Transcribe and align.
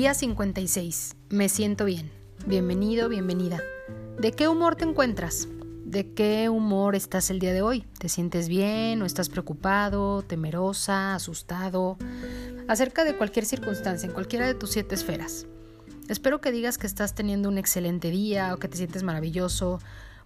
Día 0.00 0.14
56. 0.14 1.14
Me 1.28 1.50
siento 1.50 1.84
bien. 1.84 2.10
Bienvenido, 2.46 3.10
bienvenida. 3.10 3.60
¿De 4.18 4.32
qué 4.32 4.48
humor 4.48 4.74
te 4.74 4.86
encuentras? 4.86 5.46
¿De 5.84 6.14
qué 6.14 6.48
humor 6.48 6.94
estás 6.94 7.28
el 7.28 7.38
día 7.38 7.52
de 7.52 7.60
hoy? 7.60 7.84
¿Te 7.98 8.08
sientes 8.08 8.48
bien 8.48 9.02
o 9.02 9.04
estás 9.04 9.28
preocupado, 9.28 10.22
temerosa, 10.22 11.14
asustado? 11.16 11.98
Acerca 12.66 13.04
de 13.04 13.14
cualquier 13.14 13.44
circunstancia, 13.44 14.06
en 14.06 14.14
cualquiera 14.14 14.46
de 14.46 14.54
tus 14.54 14.70
siete 14.70 14.94
esferas. 14.94 15.44
Espero 16.08 16.40
que 16.40 16.50
digas 16.50 16.78
que 16.78 16.86
estás 16.86 17.14
teniendo 17.14 17.50
un 17.50 17.58
excelente 17.58 18.10
día 18.10 18.54
o 18.54 18.56
que 18.56 18.68
te 18.68 18.78
sientes 18.78 19.02
maravilloso, 19.02 19.80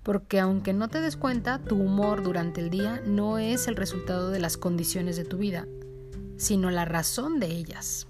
porque 0.05 0.39
aunque 0.39 0.73
no 0.73 0.87
te 0.87 1.01
des 1.01 1.17
cuenta, 1.17 1.59
tu 1.59 1.75
humor 1.83 2.23
durante 2.23 2.61
el 2.61 2.71
día 2.71 3.03
no 3.07 3.39
es 3.39 3.67
el 3.67 3.75
resultado 3.75 4.31
de 4.31 4.39
las 4.39 4.57
condiciones 4.57 5.17
de 5.17 5.25
tu 5.25 5.39
vida, 5.39 5.67
sino 6.37 6.71
la 6.71 6.85
razón 6.85 7.41
de 7.41 7.49
ellas. 7.49 8.07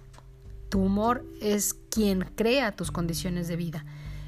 Tu 0.75 0.81
humor 0.81 1.25
es 1.41 1.75
quien 1.89 2.23
crea 2.35 2.75
tus 2.75 2.91
condiciones 2.91 3.47
de 3.47 3.55
vida. 3.55 3.85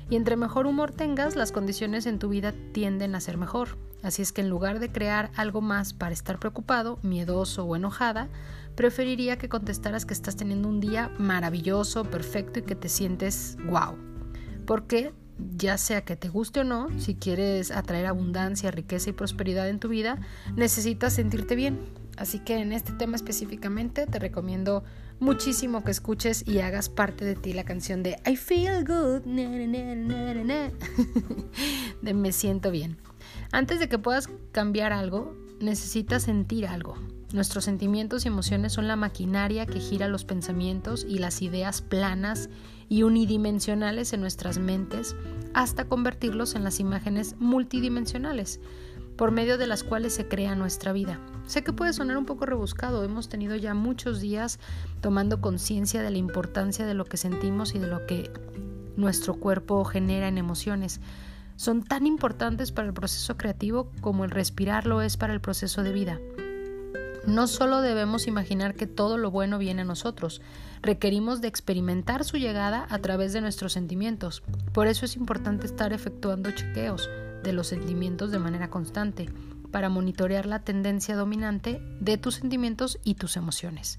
Y 0.08 0.14
entre 0.14 0.36
mejor 0.36 0.66
humor 0.66 0.92
tengas, 0.92 1.34
las 1.34 1.50
condiciones 1.50 2.06
en 2.06 2.20
tu 2.20 2.28
vida 2.28 2.54
tienden 2.70 3.16
a 3.16 3.20
ser 3.20 3.36
mejor. 3.36 3.76
Así 4.04 4.22
es 4.22 4.30
que 4.30 4.42
en 4.42 4.48
lugar 4.48 4.78
de 4.78 4.92
crear 4.92 5.32
algo 5.34 5.60
más 5.60 5.92
para 5.92 6.12
estar 6.12 6.38
preocupado, 6.38 7.00
miedoso 7.02 7.64
o 7.64 7.74
enojada, 7.74 8.28
preferiría 8.76 9.38
que 9.38 9.48
contestaras 9.48 10.06
que 10.06 10.14
estás 10.14 10.36
teniendo 10.36 10.68
un 10.68 10.78
día 10.78 11.10
maravilloso, 11.18 12.04
perfecto 12.04 12.60
y 12.60 12.62
que 12.62 12.76
te 12.76 12.88
sientes 12.88 13.56
wow. 13.68 13.96
Porque 14.66 15.12
ya 15.56 15.76
sea 15.78 16.04
que 16.04 16.14
te 16.14 16.28
guste 16.28 16.60
o 16.60 16.64
no, 16.64 16.96
si 17.00 17.16
quieres 17.16 17.72
atraer 17.72 18.06
abundancia, 18.06 18.70
riqueza 18.70 19.10
y 19.10 19.14
prosperidad 19.14 19.68
en 19.68 19.80
tu 19.80 19.88
vida, 19.88 20.20
necesitas 20.54 21.12
sentirte 21.14 21.56
bien. 21.56 21.80
Así 22.16 22.38
que 22.38 22.58
en 22.58 22.72
este 22.72 22.92
tema 22.92 23.16
específicamente 23.16 24.06
te 24.06 24.20
recomiendo 24.20 24.84
muchísimo 25.20 25.84
que 25.84 25.90
escuches 25.90 26.46
y 26.46 26.60
hagas 26.60 26.88
parte 26.88 27.24
de 27.24 27.34
ti 27.34 27.52
la 27.52 27.64
canción 27.64 28.02
de 28.02 28.16
I 28.26 28.36
Feel 28.36 28.84
Good, 28.84 29.22
de 32.02 32.14
Me 32.14 32.32
siento 32.32 32.70
bien. 32.70 32.96
Antes 33.52 33.80
de 33.80 33.88
que 33.88 33.98
puedas 33.98 34.28
cambiar 34.52 34.92
algo, 34.92 35.34
necesitas 35.60 36.24
sentir 36.24 36.66
algo. 36.66 36.96
Nuestros 37.32 37.64
sentimientos 37.64 38.24
y 38.24 38.28
emociones 38.28 38.72
son 38.72 38.86
la 38.86 38.96
maquinaria 38.96 39.66
que 39.66 39.80
gira 39.80 40.08
los 40.08 40.24
pensamientos 40.24 41.04
y 41.08 41.18
las 41.18 41.42
ideas 41.42 41.82
planas 41.82 42.48
y 42.88 43.02
unidimensionales 43.02 44.12
en 44.12 44.20
nuestras 44.20 44.58
mentes 44.58 45.16
hasta 45.52 45.88
convertirlos 45.88 46.54
en 46.54 46.62
las 46.62 46.78
imágenes 46.78 47.34
multidimensionales 47.38 48.60
por 49.16 49.30
medio 49.30 49.58
de 49.58 49.66
las 49.66 49.82
cuales 49.82 50.14
se 50.14 50.28
crea 50.28 50.54
nuestra 50.54 50.92
vida. 50.92 51.18
Sé 51.46 51.62
que 51.62 51.72
puede 51.72 51.92
sonar 51.92 52.18
un 52.18 52.26
poco 52.26 52.46
rebuscado, 52.46 53.04
hemos 53.04 53.28
tenido 53.28 53.56
ya 53.56 53.74
muchos 53.74 54.20
días 54.20 54.58
tomando 55.00 55.40
conciencia 55.40 56.02
de 56.02 56.10
la 56.10 56.18
importancia 56.18 56.86
de 56.86 56.94
lo 56.94 57.04
que 57.04 57.16
sentimos 57.16 57.74
y 57.74 57.78
de 57.78 57.86
lo 57.86 58.06
que 58.06 58.30
nuestro 58.96 59.34
cuerpo 59.34 59.84
genera 59.84 60.28
en 60.28 60.38
emociones. 60.38 61.00
Son 61.56 61.82
tan 61.82 62.06
importantes 62.06 62.72
para 62.72 62.88
el 62.88 62.94
proceso 62.94 63.36
creativo 63.36 63.90
como 64.00 64.24
el 64.24 64.30
respirar 64.30 64.86
lo 64.86 65.00
es 65.00 65.16
para 65.16 65.32
el 65.32 65.40
proceso 65.40 65.82
de 65.82 65.92
vida. 65.92 66.20
No 67.26 67.48
solo 67.48 67.80
debemos 67.80 68.28
imaginar 68.28 68.74
que 68.74 68.86
todo 68.86 69.18
lo 69.18 69.30
bueno 69.30 69.58
viene 69.58 69.82
a 69.82 69.86
nosotros, 69.86 70.42
requerimos 70.82 71.40
de 71.40 71.48
experimentar 71.48 72.24
su 72.24 72.36
llegada 72.36 72.86
a 72.88 72.98
través 72.98 73.32
de 73.32 73.40
nuestros 73.40 73.72
sentimientos. 73.72 74.42
Por 74.72 74.86
eso 74.86 75.04
es 75.04 75.16
importante 75.16 75.66
estar 75.66 75.92
efectuando 75.92 76.50
chequeos 76.52 77.08
de 77.42 77.52
los 77.52 77.68
sentimientos 77.68 78.30
de 78.30 78.38
manera 78.38 78.70
constante 78.70 79.28
para 79.70 79.88
monitorear 79.88 80.46
la 80.46 80.60
tendencia 80.60 81.16
dominante 81.16 81.82
de 82.00 82.18
tus 82.18 82.36
sentimientos 82.36 82.98
y 83.04 83.14
tus 83.14 83.36
emociones. 83.36 83.98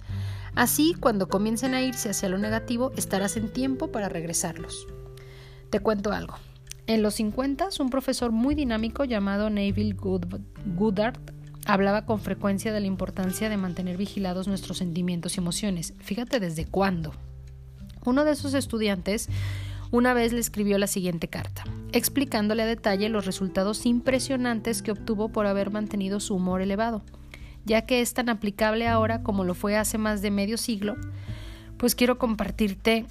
Así, 0.55 0.95
cuando 0.99 1.27
comiencen 1.27 1.75
a 1.75 1.81
irse 1.81 2.09
hacia 2.09 2.30
lo 2.30 2.38
negativo, 2.38 2.91
estarás 2.95 3.37
en 3.37 3.52
tiempo 3.53 3.92
para 3.92 4.09
regresarlos. 4.09 4.87
Te 5.70 5.80
cuento 5.80 6.11
algo. 6.14 6.36
En 6.87 7.03
los 7.03 7.15
50, 7.15 7.70
un 7.80 7.89
profesor 7.89 8.31
muy 8.31 8.55
dinámico 8.55 9.03
llamado 9.03 9.49
Neville 9.49 9.95
Goddard 9.95 11.20
hablaba 11.65 12.05
con 12.05 12.20
frecuencia 12.21 12.71
de 12.71 12.80
la 12.80 12.87
importancia 12.87 13.49
de 13.49 13.58
mantener 13.58 13.97
vigilados 13.97 14.47
nuestros 14.47 14.77
sentimientos 14.77 15.36
y 15.36 15.42
emociones. 15.42 15.93
Fíjate 15.99 16.39
desde 16.39 16.65
cuándo. 16.65 17.14
Uno 18.05 18.23
de 18.23 18.36
sus 18.36 18.53
estudiantes 18.53 19.27
una 19.92 20.14
vez 20.14 20.33
le 20.33 20.39
escribió 20.39 20.77
la 20.77 20.87
siguiente 20.87 21.27
carta, 21.27 21.64
explicándole 21.92 22.64
a 22.64 22.67
detalle 22.67 23.09
los 23.09 23.25
resultados 23.25 23.86
impresionantes 23.86 24.81
que 24.81 24.92
obtuvo 24.92 25.30
por 25.30 25.45
haber 25.48 25.71
mantenido 25.71 26.20
su 26.20 26.36
humor 26.36 26.61
elevado, 26.61 27.03
ya 27.65 27.86
que 27.86 28.02
es 28.02 28.14
tan 28.14 28.30
aplicable 28.30 28.87
ahora 28.87 29.23
como 29.23 29.43
lo 29.43 29.53
fue 29.53 29.77
hace 29.77 29.97
más 29.97 30.21
de 30.21 30.31
medio 30.31 30.58
siglo, 30.58 30.95
pues 31.77 31.95
quiero 31.95 32.17
compartirte 32.17 33.05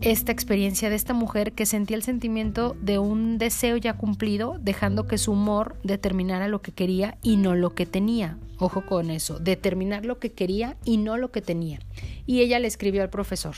esta 0.00 0.32
experiencia 0.32 0.90
de 0.90 0.96
esta 0.96 1.14
mujer 1.14 1.52
que 1.52 1.64
sentía 1.64 1.96
el 1.96 2.02
sentimiento 2.02 2.76
de 2.80 2.98
un 2.98 3.38
deseo 3.38 3.76
ya 3.76 3.94
cumplido, 3.94 4.58
dejando 4.60 5.06
que 5.06 5.16
su 5.16 5.32
humor 5.32 5.76
determinara 5.84 6.48
lo 6.48 6.60
que 6.60 6.72
quería 6.72 7.16
y 7.22 7.36
no 7.36 7.54
lo 7.54 7.74
que 7.74 7.86
tenía. 7.86 8.36
Ojo 8.58 8.84
con 8.84 9.10
eso, 9.10 9.38
determinar 9.38 10.04
lo 10.04 10.18
que 10.18 10.32
quería 10.32 10.76
y 10.84 10.96
no 10.96 11.16
lo 11.16 11.30
que 11.30 11.40
tenía. 11.40 11.78
Y 12.26 12.40
ella 12.40 12.58
le 12.58 12.68
escribió 12.68 13.02
al 13.02 13.10
profesor. 13.10 13.54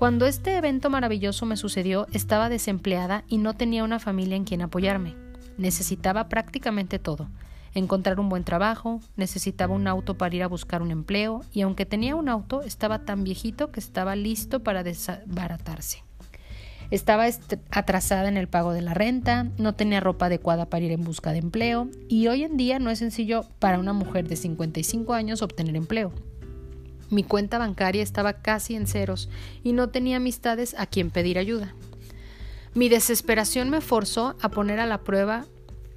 Cuando 0.00 0.24
este 0.24 0.56
evento 0.56 0.88
maravilloso 0.88 1.44
me 1.44 1.58
sucedió, 1.58 2.06
estaba 2.14 2.48
desempleada 2.48 3.22
y 3.28 3.36
no 3.36 3.52
tenía 3.52 3.84
una 3.84 3.98
familia 3.98 4.34
en 4.34 4.44
quien 4.44 4.62
apoyarme. 4.62 5.14
Necesitaba 5.58 6.30
prácticamente 6.30 6.98
todo. 6.98 7.28
Encontrar 7.74 8.18
un 8.18 8.30
buen 8.30 8.42
trabajo, 8.42 9.02
necesitaba 9.16 9.74
un 9.74 9.86
auto 9.86 10.16
para 10.16 10.34
ir 10.34 10.42
a 10.42 10.48
buscar 10.48 10.80
un 10.80 10.90
empleo 10.90 11.42
y 11.52 11.60
aunque 11.60 11.84
tenía 11.84 12.16
un 12.16 12.30
auto, 12.30 12.62
estaba 12.62 13.00
tan 13.00 13.24
viejito 13.24 13.72
que 13.72 13.80
estaba 13.80 14.16
listo 14.16 14.60
para 14.60 14.82
desbaratarse. 14.82 16.02
Estaba 16.90 17.26
atrasada 17.70 18.30
en 18.30 18.38
el 18.38 18.48
pago 18.48 18.72
de 18.72 18.80
la 18.80 18.94
renta, 18.94 19.48
no 19.58 19.74
tenía 19.74 20.00
ropa 20.00 20.26
adecuada 20.26 20.64
para 20.64 20.82
ir 20.82 20.92
en 20.92 21.04
busca 21.04 21.32
de 21.32 21.40
empleo 21.40 21.90
y 22.08 22.26
hoy 22.28 22.44
en 22.44 22.56
día 22.56 22.78
no 22.78 22.88
es 22.88 23.00
sencillo 23.00 23.44
para 23.58 23.78
una 23.78 23.92
mujer 23.92 24.26
de 24.26 24.36
55 24.36 25.12
años 25.12 25.42
obtener 25.42 25.76
empleo. 25.76 26.14
Mi 27.10 27.24
cuenta 27.24 27.58
bancaria 27.58 28.02
estaba 28.02 28.34
casi 28.34 28.76
en 28.76 28.86
ceros 28.86 29.28
y 29.64 29.72
no 29.72 29.88
tenía 29.88 30.18
amistades 30.18 30.74
a 30.78 30.86
quien 30.86 31.10
pedir 31.10 31.38
ayuda. 31.38 31.74
Mi 32.72 32.88
desesperación 32.88 33.68
me 33.68 33.80
forzó 33.80 34.36
a 34.40 34.48
poner 34.48 34.78
a 34.78 34.86
la 34.86 35.02
prueba 35.02 35.46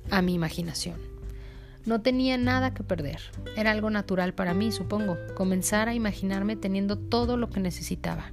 a 0.09 0.23
mi 0.23 0.33
imaginación. 0.33 0.99
No 1.85 2.01
tenía 2.01 2.37
nada 2.37 2.73
que 2.73 2.83
perder. 2.83 3.19
Era 3.55 3.71
algo 3.71 3.89
natural 3.89 4.33
para 4.33 4.53
mí, 4.53 4.71
supongo, 4.71 5.17
comenzar 5.35 5.87
a 5.87 5.93
imaginarme 5.93 6.55
teniendo 6.55 6.97
todo 6.97 7.37
lo 7.37 7.49
que 7.49 7.59
necesitaba. 7.59 8.31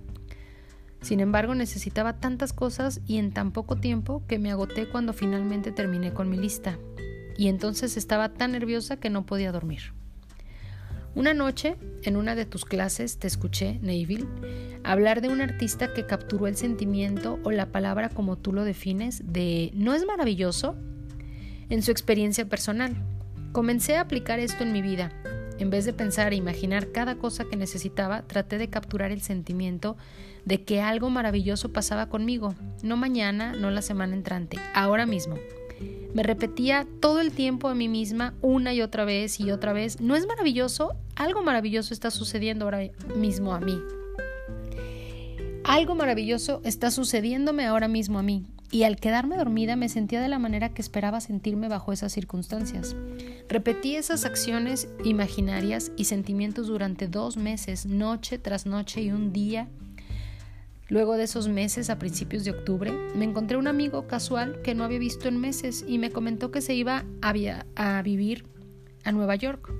Sin 1.02 1.20
embargo, 1.20 1.54
necesitaba 1.54 2.20
tantas 2.20 2.52
cosas 2.52 3.00
y 3.06 3.18
en 3.18 3.32
tan 3.32 3.52
poco 3.52 3.76
tiempo 3.76 4.22
que 4.26 4.38
me 4.38 4.50
agoté 4.50 4.88
cuando 4.88 5.12
finalmente 5.12 5.72
terminé 5.72 6.12
con 6.12 6.30
mi 6.30 6.36
lista. 6.36 6.78
Y 7.36 7.48
entonces 7.48 7.96
estaba 7.96 8.30
tan 8.34 8.52
nerviosa 8.52 8.98
que 8.98 9.10
no 9.10 9.26
podía 9.26 9.52
dormir. 9.52 9.94
Una 11.14 11.34
noche, 11.34 11.76
en 12.04 12.16
una 12.16 12.34
de 12.34 12.46
tus 12.46 12.64
clases, 12.64 13.18
te 13.18 13.26
escuché, 13.26 13.78
Neville, 13.82 14.28
hablar 14.84 15.20
de 15.20 15.28
un 15.28 15.40
artista 15.40 15.92
que 15.92 16.06
capturó 16.06 16.46
el 16.46 16.56
sentimiento 16.56 17.40
o 17.42 17.50
la 17.50 17.66
palabra 17.66 18.08
como 18.08 18.36
tú 18.36 18.52
lo 18.52 18.64
defines 18.64 19.22
de 19.24 19.72
¿no 19.74 19.94
es 19.94 20.06
maravilloso? 20.06 20.76
En 21.68 21.82
su 21.82 21.90
experiencia 21.90 22.48
personal. 22.48 22.96
Comencé 23.52 23.96
a 23.96 24.02
aplicar 24.02 24.38
esto 24.38 24.62
en 24.62 24.72
mi 24.72 24.82
vida. 24.82 25.12
En 25.58 25.68
vez 25.68 25.84
de 25.84 25.92
pensar 25.92 26.32
e 26.32 26.36
imaginar 26.36 26.92
cada 26.92 27.16
cosa 27.16 27.44
que 27.44 27.56
necesitaba, 27.56 28.22
traté 28.22 28.56
de 28.56 28.70
capturar 28.70 29.10
el 29.10 29.20
sentimiento 29.20 29.96
de 30.44 30.64
que 30.64 30.80
algo 30.80 31.10
maravilloso 31.10 31.72
pasaba 31.72 32.08
conmigo, 32.08 32.54
no 32.82 32.96
mañana, 32.96 33.52
no 33.52 33.70
la 33.70 33.82
semana 33.82 34.14
entrante, 34.14 34.58
ahora 34.74 35.04
mismo. 35.04 35.36
Me 36.14 36.22
repetía 36.22 36.86
todo 37.00 37.20
el 37.20 37.32
tiempo 37.32 37.68
a 37.68 37.74
mí 37.74 37.88
misma 37.88 38.34
una 38.42 38.74
y 38.74 38.82
otra 38.82 39.04
vez 39.04 39.38
y 39.38 39.50
otra 39.50 39.72
vez, 39.72 40.00
¿no 40.00 40.16
es 40.16 40.26
maravilloso? 40.26 40.96
Algo 41.14 41.42
maravilloso 41.42 41.94
está 41.94 42.10
sucediendo 42.10 42.64
ahora 42.64 42.80
mismo 43.14 43.54
a 43.54 43.60
mí. 43.60 43.78
Algo 45.64 45.94
maravilloso 45.94 46.60
está 46.64 46.90
sucediéndome 46.90 47.64
ahora 47.64 47.86
mismo 47.86 48.18
a 48.18 48.22
mí. 48.22 48.44
Y 48.72 48.84
al 48.84 48.96
quedarme 48.96 49.36
dormida 49.36 49.76
me 49.76 49.88
sentía 49.88 50.20
de 50.20 50.28
la 50.28 50.38
manera 50.38 50.68
que 50.68 50.82
esperaba 50.82 51.20
sentirme 51.20 51.68
bajo 51.68 51.92
esas 51.92 52.12
circunstancias. 52.12 52.94
Repetí 53.48 53.96
esas 53.96 54.24
acciones 54.24 54.88
imaginarias 55.04 55.90
y 55.96 56.04
sentimientos 56.04 56.68
durante 56.68 57.08
dos 57.08 57.36
meses, 57.36 57.86
noche 57.86 58.38
tras 58.38 58.66
noche 58.66 59.02
y 59.02 59.10
un 59.10 59.32
día 59.32 59.68
Luego 60.90 61.16
de 61.16 61.22
esos 61.22 61.46
meses, 61.46 61.88
a 61.88 62.00
principios 62.00 62.44
de 62.44 62.50
octubre, 62.50 62.92
me 63.14 63.24
encontré 63.24 63.56
un 63.56 63.68
amigo 63.68 64.08
casual 64.08 64.60
que 64.62 64.74
no 64.74 64.82
había 64.82 64.98
visto 64.98 65.28
en 65.28 65.38
meses 65.38 65.84
y 65.86 65.98
me 65.98 66.10
comentó 66.10 66.50
que 66.50 66.60
se 66.60 66.74
iba 66.74 67.04
a, 67.22 68.02
vivir 68.02 68.44
a 69.04 69.12
Nueva 69.12 69.36
York. 69.36 69.72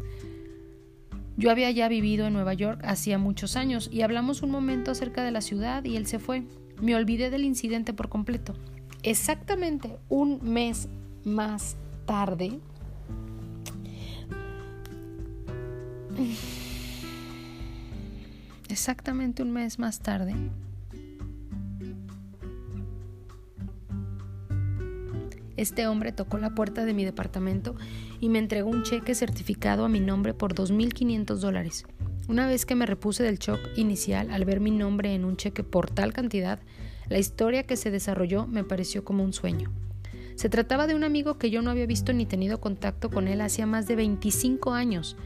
Yo 1.37 1.51
había 1.51 1.69
ya 1.73 1.89
vivido 1.89 2.29
en 2.29 2.33
Nueva 2.33 2.55
York 2.55 2.81
hacía 2.85 3.19
muchos 3.19 3.57
años 3.57 3.91
y 3.93 4.03
hablamos 4.03 4.43
un 4.43 4.53
momento 4.53 4.93
acerca 4.93 5.25
de 5.25 5.33
la 5.33 5.41
ciudad 5.41 5.83
y 5.85 5.97
él 5.97 6.07
se 6.07 6.21
fue. 6.21 6.45
Me 6.81 6.95
olvidé 6.95 7.29
del 7.31 7.45
incidente 7.45 7.93
por 7.93 8.09
completo. 8.09 8.55
Exactamente 9.03 9.99
un 10.09 10.39
mes 10.45 10.89
más 11.25 11.77
tarde, 12.07 12.61
exactamente 18.69 19.43
un 19.43 19.51
mes 19.51 19.79
más 19.79 20.01
tarde, 20.01 20.35
este 25.61 25.87
hombre 25.87 26.13
tocó 26.13 26.39
la 26.39 26.55
puerta 26.55 26.85
de 26.85 26.95
mi 26.95 27.05
departamento 27.05 27.75
y 28.19 28.31
me 28.31 28.39
entregó 28.39 28.71
un 28.71 28.83
cheque 28.83 29.15
certificado 29.15 29.85
a 29.85 29.89
mi 29.89 30.01
nombre 30.01 30.33
por 30.33 30.55
2.500 30.55 31.37
dólares. 31.37 31.85
Una 32.29 32.47
vez 32.47 32.65
que 32.65 32.75
me 32.75 32.87
repuse 32.87 33.23
del 33.23 33.39
shock 33.39 33.61
inicial 33.77 34.31
al 34.31 34.45
ver 34.45 34.61
mi 34.61 34.71
nombre 34.71 35.15
en 35.15 35.25
un 35.25 35.37
cheque 35.37 35.63
por 35.63 35.91
tal 35.91 36.13
cantidad, 36.13 36.61
la 37.09 37.19
historia 37.19 37.65
que 37.65 37.77
se 37.77 37.91
desarrolló 37.91 38.47
me 38.47 38.65
pareció 38.65 39.05
como 39.05 39.23
un 39.23 39.35
sueño. 39.35 39.71
Se 40.35 40.49
trataba 40.49 40.87
de 40.87 40.95
un 40.95 41.05
amigo 41.05 41.37
que 41.37 41.51
yo 41.51 41.61
no 41.61 41.71
había 41.71 41.85
visto 41.85 42.15
ni 42.15 42.25
tenido 42.25 42.61
contacto 42.61 43.11
con 43.11 43.29
él 43.29 43.43
hacía 43.43 43.67
más 43.67 43.87
de 43.87 43.97
25 43.97 44.73
años. 44.73 45.17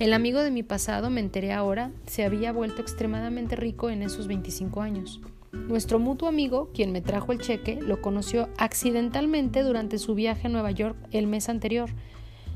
El 0.00 0.12
amigo 0.12 0.40
de 0.40 0.50
mi 0.50 0.64
pasado, 0.64 1.08
me 1.08 1.20
enteré 1.20 1.52
ahora, 1.52 1.92
se 2.06 2.24
había 2.24 2.50
vuelto 2.50 2.82
extremadamente 2.82 3.54
rico 3.54 3.90
en 3.90 4.02
esos 4.02 4.26
25 4.26 4.80
años. 4.80 5.20
Nuestro 5.68 5.98
mutuo 5.98 6.28
amigo, 6.28 6.70
quien 6.74 6.92
me 6.92 7.00
trajo 7.00 7.32
el 7.32 7.40
cheque, 7.40 7.78
lo 7.80 8.02
conoció 8.02 8.48
accidentalmente 8.58 9.62
durante 9.62 9.98
su 9.98 10.14
viaje 10.14 10.48
a 10.48 10.50
Nueva 10.50 10.70
York 10.70 10.96
el 11.10 11.26
mes 11.26 11.48
anterior. 11.48 11.90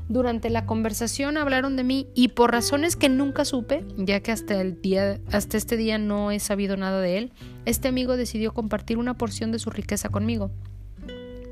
Durante 0.09 0.49
la 0.49 0.65
conversación 0.65 1.37
hablaron 1.37 1.75
de 1.75 1.83
mí 1.83 2.07
y 2.15 2.29
por 2.29 2.51
razones 2.51 2.95
que 2.95 3.09
nunca 3.09 3.45
supe, 3.45 3.85
ya 3.97 4.21
que 4.21 4.31
hasta, 4.31 4.59
el 4.59 4.81
día, 4.81 5.19
hasta 5.31 5.57
este 5.57 5.77
día 5.77 5.97
no 5.97 6.31
he 6.31 6.39
sabido 6.39 6.77
nada 6.77 6.99
de 6.99 7.17
él, 7.17 7.31
este 7.65 7.87
amigo 7.87 8.17
decidió 8.17 8.53
compartir 8.53 8.97
una 8.97 9.17
porción 9.17 9.51
de 9.51 9.59
su 9.59 9.69
riqueza 9.69 10.09
conmigo. 10.09 10.51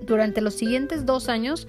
Durante 0.05 0.41
los 0.41 0.55
siguientes 0.55 1.05
dos 1.05 1.29
años, 1.29 1.67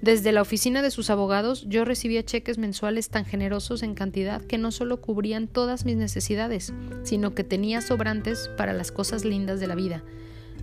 desde 0.00 0.30
la 0.30 0.42
oficina 0.42 0.80
de 0.80 0.92
sus 0.92 1.10
abogados, 1.10 1.64
yo 1.68 1.84
recibía 1.84 2.24
cheques 2.24 2.56
mensuales 2.56 3.08
tan 3.10 3.24
generosos 3.24 3.82
en 3.82 3.94
cantidad 3.94 4.40
que 4.42 4.56
no 4.56 4.70
solo 4.70 5.00
cubrían 5.00 5.48
todas 5.48 5.84
mis 5.84 5.96
necesidades, 5.96 6.72
sino 7.02 7.34
que 7.34 7.42
tenía 7.42 7.80
sobrantes 7.80 8.48
para 8.56 8.72
las 8.72 8.92
cosas 8.92 9.24
lindas 9.24 9.58
de 9.58 9.66
la 9.66 9.74
vida. 9.74 10.04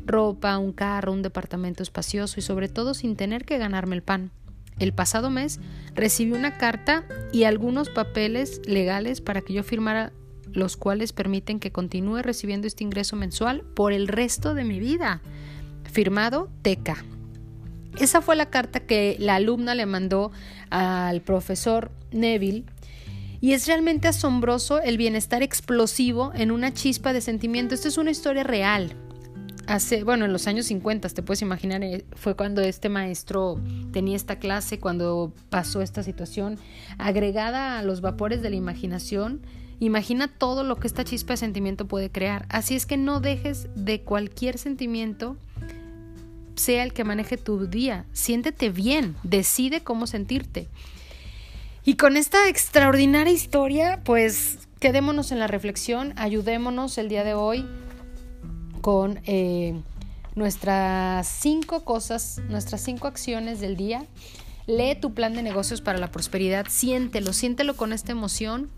Ropa, 0.05 0.57
un 0.57 0.71
carro, 0.71 1.11
un 1.11 1.21
departamento 1.21 1.83
espacioso 1.83 2.39
y 2.39 2.43
sobre 2.43 2.69
todo 2.69 2.93
sin 2.93 3.15
tener 3.15 3.43
que 3.43 3.57
ganarme 3.57 3.95
el 3.95 4.03
pan. 4.03 4.31
El 4.79 4.93
pasado 4.93 5.29
mes 5.29 5.59
recibí 5.93 6.31
una 6.31 6.57
carta 6.57 7.05
y 7.31 7.43
algunos 7.43 7.89
papeles 7.89 8.61
legales 8.65 9.21
para 9.21 9.41
que 9.41 9.53
yo 9.53 9.63
firmara 9.63 10.13
los 10.53 10.77
cuales 10.77 11.11
permiten 11.11 11.59
que 11.59 11.71
continúe 11.71 12.21
recibiendo 12.21 12.67
este 12.67 12.83
ingreso 12.83 13.15
mensual 13.15 13.63
por 13.73 13.91
el 13.91 14.07
resto 14.07 14.53
de 14.53 14.63
mi 14.63 14.79
vida. 14.79 15.21
Firmado 15.91 16.49
Teca. 16.61 17.03
Esa 17.99 18.21
fue 18.21 18.35
la 18.35 18.49
carta 18.49 18.81
que 18.81 19.15
la 19.19 19.35
alumna 19.35 19.73
le 19.73 19.85
mandó 19.85 20.31
al 20.69 21.21
profesor 21.21 21.91
Neville 22.11 22.65
y 23.41 23.53
es 23.53 23.67
realmente 23.67 24.07
asombroso 24.07 24.81
el 24.81 24.97
bienestar 24.97 25.43
explosivo 25.43 26.31
en 26.35 26.51
una 26.51 26.73
chispa 26.73 27.13
de 27.13 27.21
sentimiento. 27.21 27.75
Esta 27.75 27.87
es 27.87 27.97
una 27.97 28.11
historia 28.11 28.43
real. 28.43 28.93
Hace, 29.67 30.03
bueno, 30.03 30.25
en 30.25 30.33
los 30.33 30.47
años 30.47 30.67
50, 30.67 31.09
te 31.09 31.23
puedes 31.23 31.41
imaginar, 31.41 31.83
eh, 31.83 32.05
fue 32.15 32.35
cuando 32.35 32.61
este 32.61 32.89
maestro 32.89 33.59
tenía 33.91 34.15
esta 34.15 34.37
clase, 34.37 34.79
cuando 34.79 35.33
pasó 35.49 35.81
esta 35.81 36.03
situación, 36.03 36.59
agregada 36.97 37.79
a 37.79 37.83
los 37.83 38.01
vapores 38.01 38.41
de 38.41 38.51
la 38.51 38.57
imaginación. 38.57 39.41
Imagina 39.79 40.27
todo 40.27 40.63
lo 40.63 40.75
que 40.77 40.87
esta 40.87 41.03
chispa 41.03 41.33
de 41.33 41.37
sentimiento 41.37 41.87
puede 41.87 42.11
crear. 42.11 42.45
Así 42.49 42.75
es 42.75 42.85
que 42.85 42.97
no 42.97 43.21
dejes 43.21 43.67
de 43.75 44.01
cualquier 44.01 44.57
sentimiento 44.57 45.35
sea 46.55 46.83
el 46.83 46.93
que 46.93 47.03
maneje 47.03 47.37
tu 47.37 47.67
día. 47.67 48.05
Siéntete 48.13 48.69
bien, 48.69 49.15
decide 49.23 49.81
cómo 49.81 50.07
sentirte. 50.07 50.67
Y 51.83 51.97
con 51.97 52.17
esta 52.17 52.49
extraordinaria 52.49 53.31
historia, 53.31 54.01
pues 54.03 54.57
quedémonos 54.79 55.31
en 55.31 55.39
la 55.39 55.47
reflexión, 55.47 56.13
ayudémonos 56.17 56.97
el 56.97 57.09
día 57.09 57.23
de 57.23 57.35
hoy 57.35 57.65
con 58.81 59.19
eh, 59.25 59.79
nuestras 60.35 61.27
cinco 61.27 61.83
cosas, 61.85 62.41
nuestras 62.49 62.81
cinco 62.81 63.07
acciones 63.07 63.59
del 63.59 63.77
día. 63.77 64.05
Lee 64.67 64.95
tu 64.99 65.13
plan 65.13 65.33
de 65.33 65.43
negocios 65.43 65.81
para 65.81 65.99
la 65.99 66.11
prosperidad, 66.11 66.65
siéntelo, 66.69 67.33
siéntelo 67.33 67.75
con 67.75 67.93
esta 67.93 68.11
emoción 68.11 68.69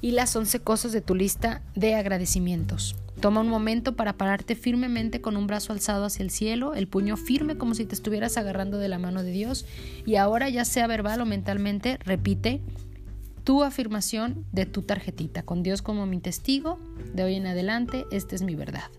y 0.00 0.12
las 0.12 0.36
once 0.36 0.60
cosas 0.60 0.92
de 0.92 1.00
tu 1.00 1.14
lista 1.14 1.62
de 1.74 1.94
agradecimientos. 1.94 2.94
Toma 3.20 3.40
un 3.40 3.48
momento 3.48 3.96
para 3.96 4.18
pararte 4.18 4.54
firmemente 4.54 5.20
con 5.20 5.36
un 5.36 5.46
brazo 5.46 5.72
alzado 5.72 6.04
hacia 6.04 6.22
el 6.22 6.30
cielo, 6.30 6.74
el 6.74 6.86
puño 6.86 7.16
firme 7.16 7.56
como 7.56 7.74
si 7.74 7.86
te 7.86 7.94
estuvieras 7.94 8.36
agarrando 8.36 8.78
de 8.78 8.88
la 8.88 8.98
mano 8.98 9.22
de 9.22 9.30
Dios 9.30 9.64
y 10.04 10.16
ahora 10.16 10.48
ya 10.50 10.64
sea 10.64 10.86
verbal 10.86 11.20
o 11.22 11.26
mentalmente, 11.26 11.98
repite 12.04 12.60
tu 13.42 13.62
afirmación 13.62 14.44
de 14.52 14.66
tu 14.66 14.82
tarjetita, 14.82 15.44
con 15.44 15.62
Dios 15.62 15.80
como 15.80 16.04
mi 16.04 16.18
testigo, 16.18 16.78
de 17.14 17.22
hoy 17.22 17.36
en 17.36 17.46
adelante, 17.46 18.04
esta 18.10 18.34
es 18.34 18.42
mi 18.42 18.54
verdad. 18.54 18.90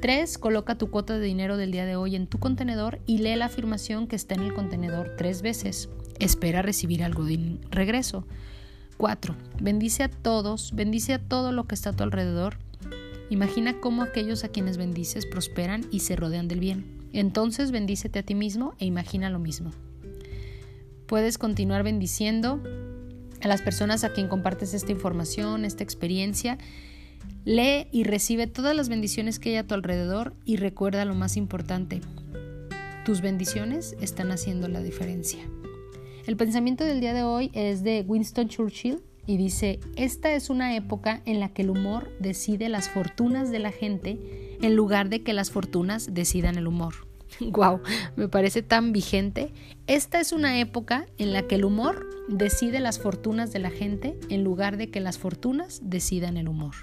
3. 0.00 0.38
Coloca 0.38 0.76
tu 0.76 0.90
cuota 0.90 1.18
de 1.18 1.24
dinero 1.24 1.56
del 1.56 1.70
día 1.70 1.86
de 1.86 1.96
hoy 1.96 2.16
en 2.16 2.26
tu 2.26 2.38
contenedor 2.38 3.00
y 3.06 3.18
lee 3.18 3.36
la 3.36 3.44
afirmación 3.44 4.08
que 4.08 4.16
está 4.16 4.34
en 4.34 4.42
el 4.42 4.54
contenedor 4.54 5.14
tres 5.16 5.42
veces. 5.42 5.88
Espera 6.18 6.62
recibir 6.62 7.04
algo 7.04 7.24
de 7.24 7.60
regreso. 7.70 8.26
4. 8.96 9.36
Bendice 9.60 10.02
a 10.02 10.10
todos, 10.10 10.72
bendice 10.74 11.14
a 11.14 11.18
todo 11.18 11.52
lo 11.52 11.66
que 11.66 11.74
está 11.74 11.90
a 11.90 11.92
tu 11.92 12.02
alrededor 12.02 12.58
Imagina 13.30 13.80
cómo 13.80 14.02
aquellos 14.02 14.44
a 14.44 14.48
quienes 14.48 14.76
bendices 14.76 15.26
prosperan 15.26 15.86
y 15.90 16.00
se 16.00 16.16
rodean 16.16 16.48
del 16.48 16.60
bien. 16.60 17.08
Entonces 17.12 17.70
bendícete 17.70 18.18
a 18.20 18.22
ti 18.22 18.34
mismo 18.34 18.74
e 18.78 18.84
imagina 18.84 19.30
lo 19.30 19.38
mismo. 19.38 19.70
Puedes 21.06 21.38
continuar 21.38 21.82
bendiciendo 21.82 22.62
a 23.42 23.48
las 23.48 23.60
personas 23.60 24.04
a 24.04 24.12
quien 24.12 24.28
compartes 24.28 24.72
esta 24.72 24.92
información, 24.92 25.64
esta 25.64 25.84
experiencia. 25.84 26.58
Lee 27.44 27.88
y 27.90 28.04
recibe 28.04 28.46
todas 28.46 28.74
las 28.74 28.88
bendiciones 28.88 29.38
que 29.38 29.50
hay 29.50 29.56
a 29.56 29.66
tu 29.66 29.74
alrededor 29.74 30.34
y 30.44 30.56
recuerda 30.56 31.04
lo 31.04 31.14
más 31.14 31.36
importante. 31.36 32.00
Tus 33.04 33.20
bendiciones 33.20 33.96
están 34.00 34.30
haciendo 34.30 34.68
la 34.68 34.80
diferencia. 34.80 35.40
El 36.26 36.36
pensamiento 36.36 36.84
del 36.84 37.00
día 37.00 37.12
de 37.12 37.24
hoy 37.24 37.50
es 37.52 37.82
de 37.82 38.04
Winston 38.06 38.48
Churchill 38.48 39.02
y 39.26 39.36
dice, 39.36 39.80
esta 39.96 40.32
es 40.34 40.50
una 40.50 40.74
época 40.76 41.22
en 41.24 41.40
la 41.40 41.48
que 41.50 41.62
el 41.62 41.70
humor 41.70 42.10
decide 42.18 42.68
las 42.68 42.88
fortunas 42.88 43.50
de 43.50 43.58
la 43.58 43.70
gente 43.70 44.18
en 44.60 44.74
lugar 44.74 45.08
de 45.08 45.22
que 45.22 45.32
las 45.32 45.50
fortunas 45.50 46.14
decidan 46.14 46.56
el 46.56 46.66
humor. 46.66 46.94
Wow, 47.40 47.80
me 48.16 48.28
parece 48.28 48.62
tan 48.62 48.92
vigente. 48.92 49.52
Esta 49.86 50.20
es 50.20 50.32
una 50.32 50.60
época 50.60 51.06
en 51.18 51.32
la 51.32 51.42
que 51.42 51.54
el 51.54 51.64
humor 51.64 52.06
decide 52.28 52.78
las 52.78 52.98
fortunas 52.98 53.52
de 53.52 53.58
la 53.58 53.70
gente 53.70 54.18
en 54.28 54.44
lugar 54.44 54.76
de 54.76 54.90
que 54.90 55.00
las 55.00 55.18
fortunas 55.18 55.80
decidan 55.82 56.36
el 56.36 56.48
humor. 56.48 56.74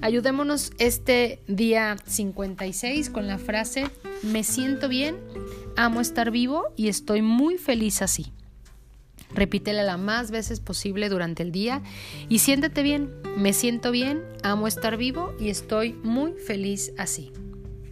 Ayudémonos 0.00 0.72
este 0.78 1.42
día 1.48 1.96
56 2.06 3.10
con 3.10 3.26
la 3.26 3.38
frase 3.38 3.86
me 4.22 4.44
siento 4.44 4.88
bien, 4.88 5.16
amo 5.76 6.00
estar 6.00 6.30
vivo 6.30 6.64
y 6.76 6.88
estoy 6.88 7.22
muy 7.22 7.58
feliz 7.58 8.02
así. 8.02 8.32
Repítela 9.34 9.82
la 9.82 9.96
más 9.96 10.30
veces 10.30 10.60
posible 10.60 11.08
durante 11.08 11.42
el 11.42 11.52
día 11.52 11.82
y 12.28 12.38
siéntete 12.38 12.82
bien. 12.82 13.10
Me 13.36 13.52
siento 13.52 13.90
bien, 13.90 14.22
amo 14.42 14.66
estar 14.66 14.96
vivo 14.96 15.34
y 15.38 15.50
estoy 15.50 15.92
muy 15.92 16.32
feliz 16.32 16.92
así. 16.96 17.32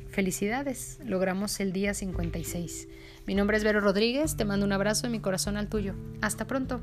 Felicidades, 0.08 0.98
logramos 1.04 1.58
el 1.60 1.72
día 1.72 1.92
56. 1.92 2.88
Mi 3.26 3.34
nombre 3.34 3.56
es 3.56 3.64
Vero 3.64 3.80
Rodríguez, 3.80 4.36
te 4.36 4.44
mando 4.44 4.64
un 4.64 4.72
abrazo 4.72 5.06
de 5.06 5.10
mi 5.10 5.20
corazón 5.20 5.56
al 5.56 5.68
tuyo. 5.68 5.94
Hasta 6.20 6.46
pronto. 6.46 6.80